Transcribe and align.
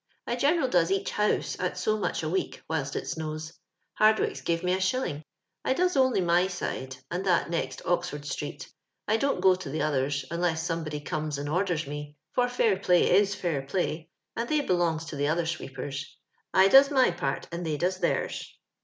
I 0.25 0.35
generd 0.35 0.71
does 0.71 0.89
each 0.89 1.11
house 1.11 1.55
at 1.59 1.77
so 1.77 1.95
much 1.95 2.23
a 2.23 2.27
week 2.29 2.63
whilst 2.67 2.95
it 2.95 3.07
snows. 3.07 3.53
Hardwicks 3.99 4.41
give 4.43 4.63
me 4.63 4.73
a 4.73 4.79
shilling. 4.81 5.23
I 5.63 5.73
does 5.73 5.95
only 5.95 6.21
my 6.21 6.47
side, 6.47 6.97
and 7.11 7.23
that 7.27 7.51
next 7.51 7.83
Ox 7.85 8.09
ford 8.09 8.25
street. 8.25 8.67
I 9.07 9.17
dont 9.17 9.41
go 9.41 9.53
to 9.53 9.69
the 9.69 9.83
others, 9.83 10.25
un 10.31 10.41
less 10.41 10.63
somebody 10.65 11.01
oomes 11.01 11.37
and 11.37 11.47
orders 11.47 11.85
me— 11.85 12.17
for 12.33 12.47
fltdr 12.47 12.81
play 12.81 13.11
is 13.15 13.35
fair 13.35 13.61
play— 13.61 14.09
and 14.35 14.49
they 14.49 14.61
belongs 14.61 15.05
to 15.05 15.15
LONDON 15.17 15.35
LABOUR 15.37 15.39
AND 15.39 15.47
THE 15.47 15.53
LONDON 15.53 15.67
POOR. 15.67 15.91
471 16.51 16.57
the 16.57 16.61
other 16.63 16.65
sweepers. 16.65 16.65
I 16.65 16.67
does 16.67 16.89
my 16.89 17.11
part 17.11 17.47
and 17.51 17.63
they 17.67 17.77
does 17.77 17.97
theirs. 17.99 18.57